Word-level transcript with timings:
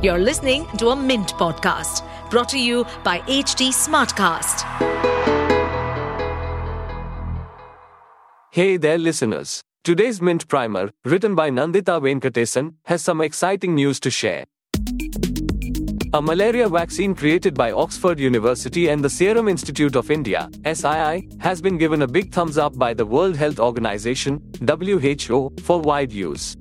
You're 0.00 0.20
listening 0.20 0.64
to 0.76 0.90
a 0.90 0.94
Mint 0.96 1.32
podcast 1.34 2.04
brought 2.30 2.48
to 2.50 2.58
you 2.60 2.84
by 3.02 3.18
HT 3.18 3.70
Smartcast. 3.70 4.62
Hey 8.52 8.76
there, 8.76 8.96
listeners. 8.96 9.60
Today's 9.82 10.22
Mint 10.22 10.46
Primer, 10.46 10.90
written 11.04 11.34
by 11.34 11.50
Nandita 11.50 12.00
Venkatesan, 12.00 12.74
has 12.84 13.02
some 13.02 13.20
exciting 13.20 13.74
news 13.74 13.98
to 13.98 14.08
share. 14.08 14.44
A 16.12 16.22
malaria 16.22 16.68
vaccine 16.68 17.12
created 17.12 17.54
by 17.54 17.72
Oxford 17.72 18.20
University 18.20 18.90
and 18.90 19.04
the 19.04 19.10
Serum 19.10 19.48
Institute 19.48 19.96
of 19.96 20.12
India, 20.12 20.48
SII, 20.64 21.40
has 21.40 21.60
been 21.60 21.76
given 21.76 22.02
a 22.02 22.06
big 22.06 22.30
thumbs 22.32 22.56
up 22.56 22.78
by 22.78 22.94
the 22.94 23.04
World 23.04 23.34
Health 23.34 23.58
Organization, 23.58 24.40
WHO, 24.64 25.52
for 25.64 25.80
wide 25.80 26.12
use. 26.12 26.56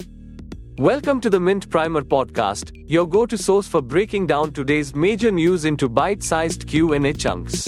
Welcome 0.80 1.22
to 1.22 1.32
the 1.32 1.40
Mint 1.40 1.72
Primer 1.72 2.04
podcast, 2.04 2.70
your 2.88 3.08
go-to 3.08 3.36
source 3.36 3.68
for 3.68 3.82
breaking 3.82 4.28
down 4.28 4.54
today's 4.54 4.94
major 4.94 5.32
news 5.32 5.66
into 5.66 5.90
bite-sized 5.90 6.68
Q&A 6.68 7.14
chunks. 7.14 7.68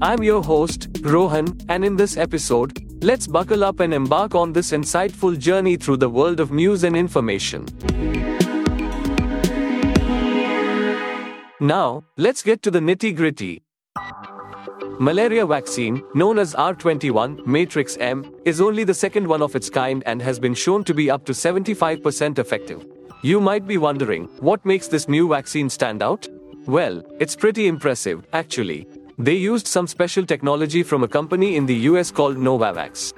I'm 0.00 0.22
your 0.22 0.42
host, 0.42 0.88
Rohan, 1.02 1.60
and 1.68 1.84
in 1.84 1.94
this 1.94 2.16
episode, 2.16 2.72
let's 3.04 3.26
buckle 3.26 3.62
up 3.62 3.80
and 3.80 3.92
embark 3.92 4.34
on 4.34 4.54
this 4.54 4.70
insightful 4.70 5.38
journey 5.38 5.76
through 5.76 5.98
the 5.98 6.08
world 6.08 6.40
of 6.40 6.52
news 6.52 6.84
and 6.84 6.96
information. 6.96 7.66
Now, 11.60 12.04
let's 12.16 12.42
get 12.42 12.62
to 12.62 12.70
the 12.70 12.80
nitty 12.80 13.14
gritty. 13.14 13.62
Malaria 14.98 15.44
vaccine, 15.44 16.02
known 16.14 16.38
as 16.38 16.54
R21 16.54 17.46
Matrix 17.46 17.96
M, 17.98 18.24
is 18.44 18.60
only 18.60 18.82
the 18.82 18.94
second 18.94 19.26
one 19.26 19.42
of 19.42 19.54
its 19.54 19.68
kind 19.68 20.02
and 20.06 20.22
has 20.22 20.38
been 20.38 20.54
shown 20.54 20.84
to 20.84 20.94
be 20.94 21.10
up 21.10 21.24
to 21.26 21.32
75% 21.32 22.38
effective. 22.38 22.86
You 23.22 23.40
might 23.40 23.66
be 23.66 23.76
wondering, 23.76 24.24
what 24.40 24.64
makes 24.64 24.88
this 24.88 25.08
new 25.08 25.28
vaccine 25.28 25.68
stand 25.68 26.02
out? 26.02 26.26
Well, 26.66 27.02
it's 27.20 27.36
pretty 27.36 27.66
impressive, 27.66 28.26
actually. 28.32 28.86
They 29.18 29.34
used 29.34 29.66
some 29.66 29.86
special 29.86 30.24
technology 30.24 30.82
from 30.82 31.04
a 31.04 31.08
company 31.08 31.56
in 31.56 31.66
the 31.66 31.76
US 31.90 32.10
called 32.10 32.36
Novavax. 32.36 33.12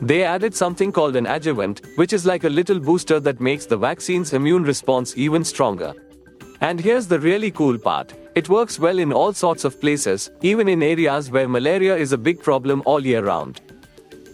They 0.00 0.24
added 0.24 0.54
something 0.54 0.90
called 0.90 1.16
an 1.16 1.26
adjuvant, 1.26 1.82
which 1.96 2.14
is 2.14 2.24
like 2.24 2.44
a 2.44 2.48
little 2.48 2.80
booster 2.80 3.20
that 3.20 3.40
makes 3.40 3.66
the 3.66 3.76
vaccine's 3.76 4.32
immune 4.32 4.64
response 4.64 5.14
even 5.16 5.44
stronger. 5.44 5.92
And 6.62 6.80
here's 6.80 7.06
the 7.06 7.20
really 7.20 7.50
cool 7.50 7.78
part 7.78 8.14
it 8.34 8.48
works 8.48 8.78
well 8.78 8.98
in 8.98 9.12
all 9.12 9.32
sorts 9.32 9.64
of 9.64 9.80
places, 9.80 10.30
even 10.42 10.68
in 10.68 10.82
areas 10.82 11.30
where 11.30 11.48
malaria 11.48 11.96
is 11.96 12.12
a 12.12 12.18
big 12.18 12.42
problem 12.42 12.82
all 12.86 13.04
year 13.04 13.24
round. 13.24 13.60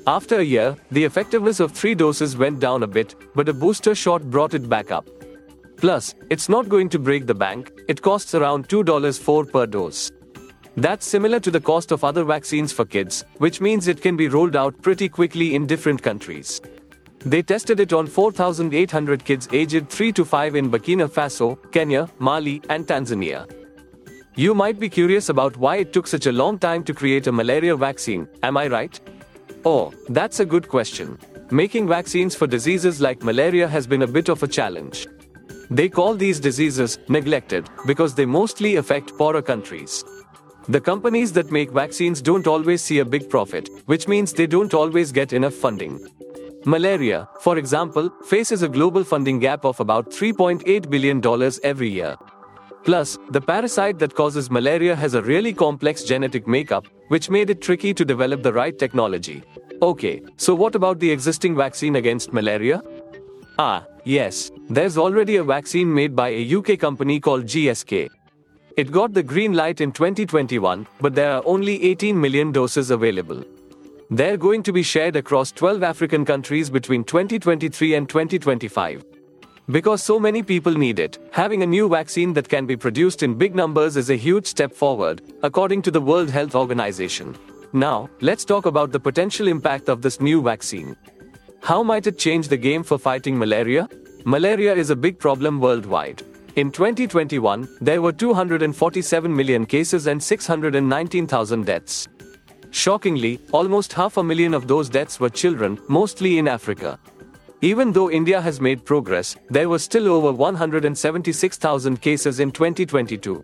After 0.07 0.39
a 0.39 0.45
year, 0.45 0.77
the 0.91 1.05
effectiveness 1.05 1.59
of 1.61 1.73
three 1.73 1.95
doses 1.95 2.37
went 2.37 2.61
down 2.61 2.83
a 2.83 2.87
bit, 2.87 3.15
but 3.35 3.49
a 3.49 3.53
booster 3.53 3.95
shot 3.95 4.23
brought 4.31 4.55
it 4.55 4.69
back 4.69 4.91
up. 4.91 5.09
Plus, 5.77 6.15
it's 6.31 6.49
not 6.49 6.69
going 6.69 6.89
to 6.91 6.99
break 6.99 7.27
the 7.27 7.35
bank, 7.35 7.73
it 7.89 8.01
costs 8.01 8.35
around 8.35 8.69
$2.4 8.69 9.53
per 9.53 9.67
dose. 9.67 10.13
That's 10.77 11.07
similar 11.07 11.41
to 11.41 11.51
the 11.51 11.61
cost 11.61 11.91
of 11.91 12.05
other 12.05 12.23
vaccines 12.23 12.73
for 12.73 12.85
kids, 12.85 13.25
which 13.39 13.61
means 13.61 13.89
it 13.89 14.01
can 14.01 14.17
be 14.17 14.29
rolled 14.29 14.57
out 14.57 14.81
pretty 14.83 15.09
quickly 15.09 15.55
in 15.55 15.67
different 15.67 16.03
countries. 16.03 16.61
They 17.21 17.43
tested 17.43 17.81
it 17.81 17.93
on 17.93 18.07
4,800 18.07 19.25
kids 19.25 19.49
aged 19.53 19.89
3 19.89 20.13
to 20.13 20.25
5 20.25 20.55
in 20.55 20.71
Burkina 20.71 21.09
Faso, 21.09 21.59
Kenya, 21.73 22.09
Mali, 22.21 22.63
and 22.69 22.87
Tanzania. 22.87 23.66
You 24.39 24.55
might 24.55 24.79
be 24.79 24.91
curious 24.91 25.31
about 25.31 25.57
why 25.57 25.77
it 25.77 25.95
took 25.95 26.07
such 26.07 26.27
a 26.27 26.33
long 26.33 26.59
time 26.59 26.85
to 26.85 26.93
create 26.93 27.27
a 27.27 27.33
malaria 27.33 27.75
vaccine, 27.75 28.29
am 28.43 28.59
I 28.59 28.67
right? 28.67 29.01
Oh, 29.65 29.95
that's 30.11 30.41
a 30.41 30.45
good 30.45 30.69
question. 30.69 31.19
Making 31.51 31.89
vaccines 31.89 32.35
for 32.35 32.47
diseases 32.47 33.01
like 33.01 33.23
malaria 33.23 33.67
has 33.67 33.87
been 33.87 34.03
a 34.03 34.07
bit 34.07 34.29
of 34.29 34.43
a 34.43 34.47
challenge. 34.47 35.07
They 35.71 35.89
call 35.89 36.15
these 36.15 36.39
diseases 36.39 36.99
neglected 37.09 37.71
because 37.87 38.15
they 38.15 38.27
mostly 38.27 38.77
affect 38.77 39.17
poorer 39.17 39.41
countries. 39.41 40.05
The 40.69 40.83
companies 40.83 41.33
that 41.33 41.51
make 41.51 41.71
vaccines 41.71 42.21
don't 42.21 42.47
always 42.47 42.83
see 42.83 42.99
a 42.99 43.07
big 43.07 43.31
profit, 43.31 43.71
which 43.87 44.07
means 44.07 44.35
they 44.35 44.47
don't 44.47 44.75
always 44.75 45.13
get 45.13 45.33
enough 45.33 45.55
funding. 45.55 45.99
Malaria, 46.67 47.27
for 47.41 47.57
example, 47.57 48.11
faces 48.27 48.63
a 48.63 48.69
global 48.69 49.03
funding 49.03 49.39
gap 49.39 49.65
of 49.65 49.81
about 49.81 50.11
$3.8 50.11 50.91
billion 50.91 51.23
every 51.65 51.89
year. 51.89 52.17
Plus, 52.85 53.19
the 53.31 53.41
parasite 53.41 53.99
that 53.99 54.15
causes 54.15 54.51
malaria 54.51 54.95
has 54.95 55.15
a 55.15 55.23
really 55.23 55.53
complex 55.53 56.05
genetic 56.05 56.47
makeup, 56.47 56.87
which 57.09 57.31
made 57.31 57.51
it 57.51 57.61
tricky 57.61 57.93
to 57.93 58.05
develop 58.05 58.43
the 58.43 58.53
right 58.53 58.79
technology. 58.79 59.43
Okay, 59.83 60.23
so 60.37 60.55
what 60.55 60.75
about 60.75 61.01
the 61.01 61.11
existing 61.11 61.57
vaccine 61.57 61.97
against 61.97 62.33
malaria? 62.33 62.83
Ah, 63.59 63.85
yes, 64.05 64.51
there's 64.69 64.97
already 64.97 65.37
a 65.37 65.45
vaccine 65.45 65.93
made 65.93 66.15
by 66.15 66.29
a 66.29 66.55
UK 66.55 66.79
company 66.79 67.19
called 67.21 67.45
GSK. 67.45 68.09
It 68.77 68.93
got 68.93 69.15
the 69.15 69.23
green 69.23 69.55
light 69.55 69.81
in 69.81 69.91
2021, 69.93 70.87
but 71.01 71.15
there 71.15 71.33
are 71.33 71.43
only 71.47 71.83
18 71.83 72.21
million 72.21 72.53
doses 72.53 72.91
available. 72.91 73.43
They're 74.11 74.37
going 74.37 74.63
to 74.65 74.73
be 74.73 74.83
shared 74.83 75.17
across 75.17 75.51
12 75.51 75.83
African 75.83 76.25
countries 76.25 76.71
between 76.71 77.03
2023 77.03 77.95
and 77.95 78.09
2025. 78.09 79.16
Because 79.69 80.01
so 80.01 80.21
many 80.21 80.45
people 80.45 80.73
need 80.73 81.01
it, 81.01 81.19
having 81.33 81.65
a 81.65 81.67
new 81.67 81.89
vaccine 81.89 82.33
that 82.35 82.49
can 82.49 82.67
be 82.67 82.77
produced 82.77 83.25
in 83.25 83.35
big 83.35 83.57
numbers 83.57 83.97
is 83.97 84.11
a 84.11 84.17
huge 84.17 84.47
step 84.47 84.73
forward, 84.73 85.23
according 85.43 85.83
to 85.83 85.91
the 85.91 86.01
World 86.01 86.31
Health 86.31 86.55
Organization. 86.55 87.37
Now, 87.73 88.09
let's 88.21 88.45
talk 88.45 88.67
about 88.67 88.93
the 88.93 89.01
potential 89.01 89.49
impact 89.49 89.89
of 89.89 90.03
this 90.03 90.21
new 90.21 90.41
vaccine. 90.41 90.97
How 91.63 91.83
might 91.83 92.07
it 92.07 92.17
change 92.17 92.47
the 92.47 92.57
game 92.57 92.85
for 92.85 92.97
fighting 92.97 93.37
malaria? 93.37 93.89
Malaria 94.25 94.73
is 94.73 94.91
a 94.91 94.97
big 94.97 95.19
problem 95.19 95.59
worldwide. 95.59 96.23
In 96.55 96.71
2021, 96.71 97.69
there 97.81 98.01
were 98.01 98.13
247 98.13 99.35
million 99.35 99.67
cases 99.67 100.07
and 100.07 100.23
619,000 100.23 101.67
deaths. 101.67 102.07
Shockingly, 102.71 103.41
almost 103.51 103.93
half 103.95 104.17
a 104.17 104.23
million 104.23 104.55
of 104.55 104.69
those 104.69 104.89
deaths 104.89 105.19
were 105.19 105.29
children, 105.29 105.77
mostly 105.89 106.39
in 106.39 106.47
Africa. 106.47 107.01
Even 107.63 107.91
though 107.91 108.11
India 108.11 108.39
has 108.39 108.61
made 108.61 108.85
progress, 108.85 109.35
there 109.49 109.69
were 109.69 109.79
still 109.79 110.09
over 110.09 110.31
176,000 110.31 112.03
cases 112.03 112.39
in 112.39 112.53
2022. 112.53 113.43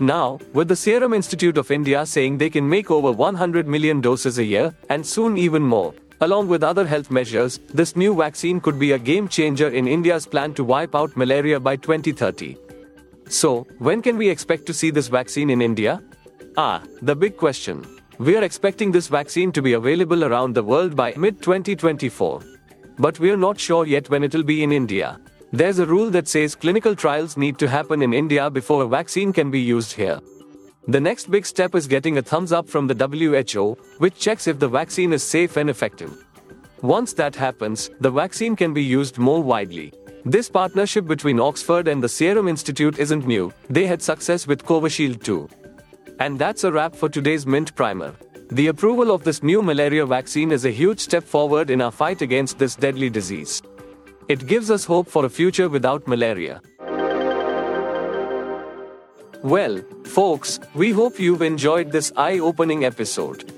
Now, 0.00 0.38
with 0.52 0.68
the 0.68 0.76
Serum 0.76 1.14
Institute 1.14 1.56
of 1.56 1.70
India 1.70 2.04
saying 2.04 2.36
they 2.36 2.50
can 2.50 2.68
make 2.68 2.90
over 2.90 3.10
100 3.10 3.66
million 3.66 4.02
doses 4.02 4.38
a 4.38 4.44
year, 4.44 4.74
and 4.90 5.04
soon 5.04 5.38
even 5.38 5.62
more, 5.62 5.94
along 6.20 6.48
with 6.48 6.62
other 6.62 6.86
health 6.86 7.10
measures, 7.10 7.58
this 7.72 7.96
new 7.96 8.14
vaccine 8.14 8.60
could 8.60 8.78
be 8.78 8.92
a 8.92 8.98
game 8.98 9.28
changer 9.28 9.68
in 9.68 9.88
India's 9.88 10.26
plan 10.26 10.52
to 10.54 10.62
wipe 10.62 10.94
out 10.94 11.16
malaria 11.16 11.58
by 11.58 11.74
2030. 11.74 12.56
So, 13.30 13.66
when 13.78 14.02
can 14.02 14.18
we 14.18 14.28
expect 14.28 14.66
to 14.66 14.74
see 14.74 14.90
this 14.90 15.08
vaccine 15.08 15.48
in 15.48 15.62
India? 15.62 16.02
Ah, 16.58 16.82
the 17.00 17.16
big 17.16 17.38
question. 17.38 17.84
We 18.18 18.36
are 18.36 18.44
expecting 18.44 18.92
this 18.92 19.08
vaccine 19.08 19.52
to 19.52 19.62
be 19.62 19.72
available 19.72 20.24
around 20.24 20.54
the 20.54 20.62
world 20.62 20.94
by 20.94 21.14
mid 21.16 21.40
2024. 21.40 22.57
But 22.98 23.20
we're 23.20 23.36
not 23.36 23.60
sure 23.60 23.86
yet 23.86 24.10
when 24.10 24.24
it'll 24.24 24.42
be 24.42 24.62
in 24.62 24.72
India. 24.72 25.20
There's 25.52 25.78
a 25.78 25.86
rule 25.86 26.10
that 26.10 26.28
says 26.28 26.54
clinical 26.54 26.94
trials 26.94 27.36
need 27.36 27.58
to 27.58 27.68
happen 27.68 28.02
in 28.02 28.12
India 28.12 28.50
before 28.50 28.82
a 28.82 28.88
vaccine 28.88 29.32
can 29.32 29.50
be 29.50 29.60
used 29.60 29.92
here. 29.92 30.20
The 30.88 31.00
next 31.00 31.30
big 31.30 31.46
step 31.46 31.74
is 31.74 31.86
getting 31.86 32.18
a 32.18 32.22
thumbs 32.22 32.52
up 32.52 32.68
from 32.68 32.86
the 32.86 32.94
WHO, 32.94 33.76
which 33.98 34.18
checks 34.18 34.46
if 34.46 34.58
the 34.58 34.68
vaccine 34.68 35.12
is 35.12 35.22
safe 35.22 35.56
and 35.56 35.70
effective. 35.70 36.24
Once 36.82 37.12
that 37.14 37.36
happens, 37.36 37.90
the 38.00 38.10
vaccine 38.10 38.56
can 38.56 38.72
be 38.72 38.82
used 38.82 39.18
more 39.18 39.42
widely. 39.42 39.92
This 40.24 40.48
partnership 40.48 41.06
between 41.06 41.40
Oxford 41.40 41.88
and 41.88 42.02
the 42.02 42.08
Serum 42.08 42.48
Institute 42.48 42.98
isn't 42.98 43.26
new, 43.26 43.52
they 43.70 43.86
had 43.86 44.02
success 44.02 44.46
with 44.46 44.64
Covishield 44.64 45.22
too. 45.22 45.48
And 46.20 46.38
that's 46.38 46.64
a 46.64 46.72
wrap 46.72 46.94
for 46.94 47.08
today's 47.08 47.46
Mint 47.46 47.74
Primer. 47.74 48.14
The 48.50 48.68
approval 48.68 49.10
of 49.10 49.24
this 49.24 49.42
new 49.42 49.60
malaria 49.60 50.06
vaccine 50.06 50.52
is 50.52 50.64
a 50.64 50.70
huge 50.70 51.00
step 51.00 51.22
forward 51.22 51.68
in 51.68 51.82
our 51.82 51.90
fight 51.92 52.22
against 52.22 52.58
this 52.58 52.76
deadly 52.76 53.10
disease. 53.10 53.60
It 54.28 54.46
gives 54.46 54.70
us 54.70 54.86
hope 54.86 55.06
for 55.06 55.26
a 55.26 55.28
future 55.28 55.68
without 55.68 56.08
malaria. 56.08 56.62
Well, 59.42 59.82
folks, 60.04 60.58
we 60.74 60.92
hope 60.92 61.20
you've 61.20 61.42
enjoyed 61.42 61.92
this 61.92 62.10
eye 62.16 62.38
opening 62.38 62.86
episode. 62.86 63.52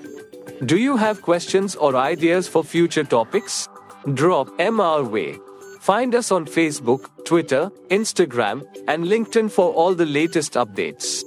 Do 0.66 0.76
you 0.76 0.96
have 0.96 1.22
questions 1.22 1.76
or 1.76 1.96
ideas 1.96 2.48
for 2.48 2.64
future 2.64 3.04
topics? 3.04 3.68
Drop 4.14 4.58
them 4.58 4.80
our 4.80 5.04
way. 5.04 5.38
Find 5.80 6.14
us 6.16 6.32
on 6.32 6.46
Facebook, 6.46 7.08
Twitter, 7.24 7.70
Instagram, 7.90 8.66
and 8.88 9.04
LinkedIn 9.04 9.50
for 9.52 9.72
all 9.72 9.94
the 9.94 10.04
latest 10.04 10.54
updates. 10.54 11.22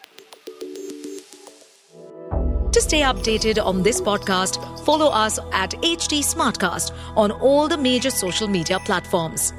To 2.72 2.82
stay 2.82 3.02
updated 3.02 3.64
on 3.64 3.84
this 3.84 4.02
podcast, 4.02 4.84
follow 4.84 5.06
us 5.08 5.38
at 5.52 5.70
HT 5.72 6.24
Smartcast 6.24 6.92
on 7.16 7.32
all 7.32 7.68
the 7.68 7.78
major 7.78 8.10
social 8.10 8.48
media 8.48 8.80
platforms. 8.80 9.54